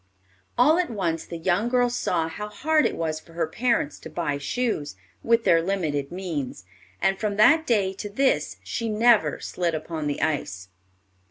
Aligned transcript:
All 0.57 0.79
at 0.79 0.89
once 0.89 1.25
the 1.27 1.37
young 1.37 1.69
girl 1.69 1.87
saw 1.87 2.27
how 2.27 2.49
hard 2.49 2.87
it 2.87 2.95
was 2.97 3.19
for 3.19 3.33
her 3.33 3.45
parents 3.45 3.99
to 3.99 4.09
buy 4.09 4.39
shoes, 4.39 4.95
with 5.21 5.43
their 5.43 5.61
limited 5.61 6.11
means; 6.11 6.65
and 7.03 7.19
from 7.19 7.35
that 7.37 7.67
day 7.67 7.93
to 7.93 8.09
this 8.09 8.57
she 8.63 8.89
never 8.89 9.39
slid 9.39 9.75
upon 9.75 10.07
the 10.07 10.19
ice. 10.19 10.69